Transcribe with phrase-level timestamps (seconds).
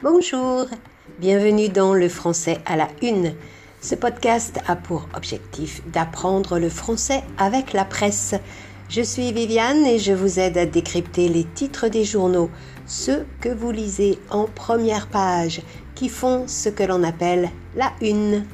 [0.00, 0.66] Bonjour,
[1.18, 3.34] bienvenue dans le français à la une.
[3.80, 8.36] Ce podcast a pour objectif d'apprendre le français avec la presse.
[8.88, 12.48] Je suis Viviane et je vous aide à décrypter les titres des journaux,
[12.86, 15.62] ceux que vous lisez en première page,
[15.96, 18.44] qui font ce que l'on appelle la une.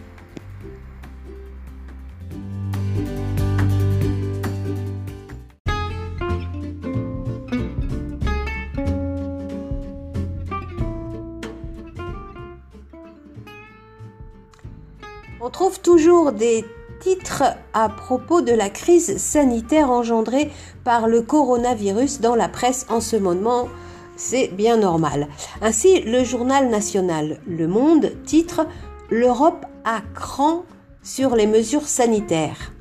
[15.47, 16.65] On trouve toujours des
[17.01, 17.43] titres
[17.75, 20.51] à propos de la crise sanitaire engendrée
[20.85, 23.69] par le coronavirus dans la presse en ce moment.
[24.17, 25.29] C'est bien normal.
[25.61, 28.67] Ainsi, le journal national Le Monde titre
[29.11, 30.65] L'Europe à cran
[31.03, 32.73] sur les mesures sanitaires.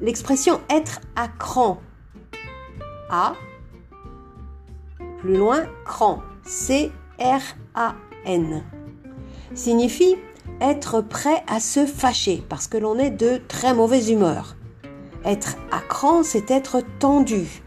[0.00, 1.80] L'expression être à cran.
[3.10, 3.32] A.
[5.18, 6.20] Plus loin, cran.
[6.44, 6.92] C-R-A-N.
[9.56, 10.14] Signifie
[10.60, 14.56] être prêt à se fâcher parce que l'on est de très mauvaise humeur.
[15.24, 17.62] Être à cran, c'est être tendu,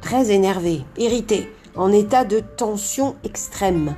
[0.00, 3.94] très énervé, irrité, en état de tension extrême.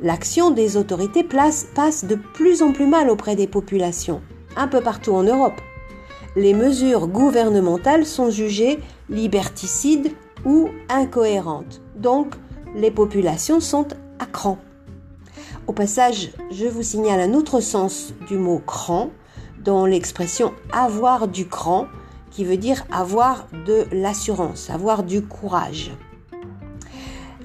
[0.00, 4.20] L'action des autorités place, passe de plus en plus mal auprès des populations,
[4.56, 5.60] un peu partout en Europe.
[6.36, 8.78] Les mesures gouvernementales sont jugées
[9.08, 10.12] liberticides
[10.44, 11.80] ou incohérentes.
[11.96, 12.34] Donc,
[12.74, 14.58] les populations sont à cran.
[15.66, 19.10] Au passage, je vous signale un autre sens du mot cran
[19.64, 21.86] dans l'expression avoir du cran,
[22.30, 25.90] qui veut dire avoir de l'assurance, avoir du courage.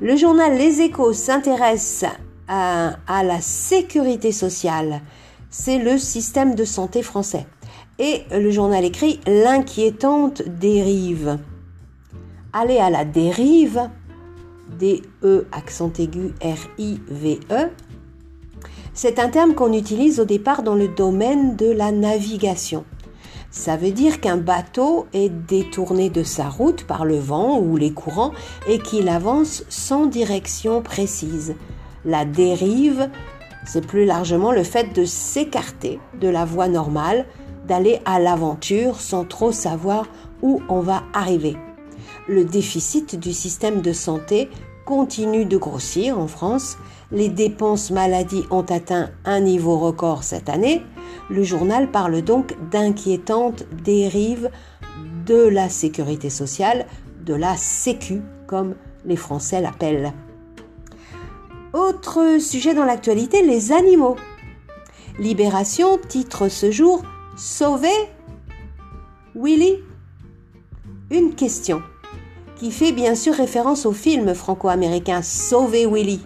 [0.02, 2.06] Le journal Les Échos s'intéresse
[2.48, 5.02] à, la sécurité sociale.
[5.50, 7.48] C'est le système de santé français.
[7.98, 11.40] Et le journal écrit l'inquiétante dérive.
[12.54, 13.90] Aller à la dérive,
[14.78, 17.70] D-E accent aigu R-I-V-E,
[18.94, 22.84] c'est un terme qu'on utilise au départ dans le domaine de la navigation.
[23.50, 27.92] Ça veut dire qu'un bateau est détourné de sa route par le vent ou les
[27.92, 28.32] courants
[28.68, 31.56] et qu'il avance sans direction précise.
[32.06, 33.10] La dérive,
[33.66, 37.26] c'est plus largement le fait de s'écarter de la voie normale,
[37.68, 40.06] d'aller à l'aventure sans trop savoir
[40.42, 41.58] où on va arriver.
[42.28, 44.50] Le déficit du système de santé
[44.86, 46.78] continue de grossir en France
[47.12, 50.82] les dépenses maladie ont atteint un niveau record cette année,
[51.30, 54.50] le journal parle donc d'inquiétantes dérives
[55.26, 56.86] de la sécurité sociale,
[57.26, 58.76] de la Sécu, comme
[59.06, 60.14] les Français l'appellent.
[61.74, 64.16] Autre sujet dans l'actualité, les animaux.
[65.20, 67.04] Libération titre ce jour
[67.36, 67.90] Sauver
[69.36, 69.80] Willy
[71.10, 71.82] Une question
[72.62, 76.22] qui fait bien sûr référence au film franco-américain Sauver Willy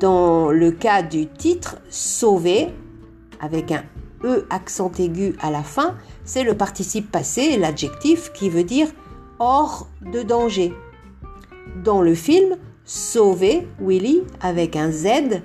[0.00, 2.66] dans le cas du titre sauver,
[3.40, 3.84] avec un
[4.24, 5.94] E accent aigu à la fin,
[6.24, 8.88] c'est le participe passé, l'adjectif qui veut dire
[9.38, 10.74] hors de danger.
[11.84, 15.42] Dans le film, sauver Willy avec un Z,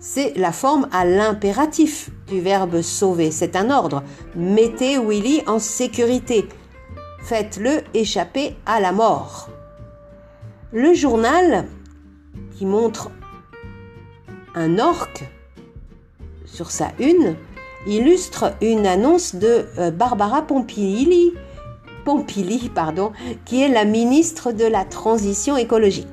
[0.00, 3.30] c'est la forme à l'impératif du verbe sauver.
[3.30, 4.02] C'est un ordre.
[4.34, 6.48] Mettez Willy en sécurité.
[7.22, 9.48] Faites-le échapper à la mort.
[10.72, 11.66] Le journal,
[12.56, 13.10] qui montre
[14.54, 15.24] un orque
[16.44, 17.36] sur sa une
[17.86, 21.32] illustre une annonce de euh, Barbara Pompili,
[23.44, 26.08] qui est la ministre de la Transition écologique.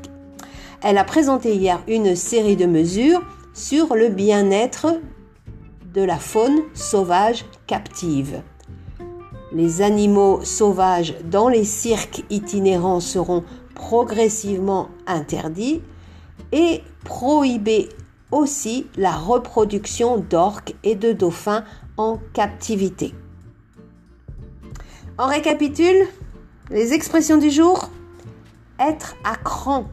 [0.84, 5.00] Elle a présenté hier une série de mesures sur le bien-être
[5.94, 8.42] de la faune sauvage captive.
[9.52, 13.44] Les animaux sauvages dans les cirques itinérants seront
[13.74, 15.82] progressivement interdits
[16.52, 17.90] et prohibés
[18.32, 21.64] aussi la reproduction d'orques et de dauphins
[21.98, 23.14] en captivité.
[25.18, 26.08] On récapitule
[26.70, 27.90] les expressions du jour.
[28.80, 29.86] Être à cran,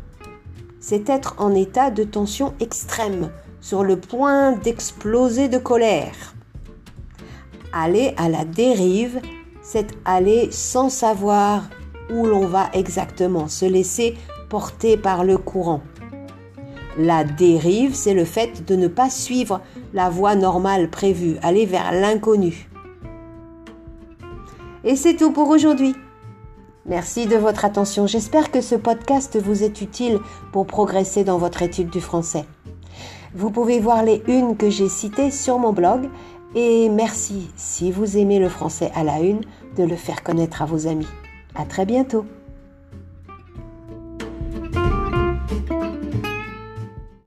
[0.79, 3.31] c'est être en état de tension extrême,
[3.61, 6.35] sur le point d'exploser de colère.
[7.73, 9.21] Aller à la dérive,
[9.67, 11.65] c'est aller sans savoir
[12.09, 14.17] où l'on va exactement, se laisser
[14.49, 15.81] porter par le courant.
[16.97, 19.61] La dérive, c'est le fait de ne pas suivre
[19.93, 22.71] la voie normale prévue, aller vers l'inconnu.
[24.85, 25.97] Et c'est tout pour aujourd'hui.
[26.87, 28.07] Merci de votre attention.
[28.07, 30.21] J'espère que ce podcast vous est utile
[30.53, 32.45] pour progresser dans votre étude du français.
[33.35, 36.09] Vous pouvez voir les unes que j'ai citées sur mon blog
[36.55, 39.41] et merci si vous aimez le français à la une
[39.77, 41.09] de le faire connaître à vos amis.
[41.55, 42.25] À très bientôt.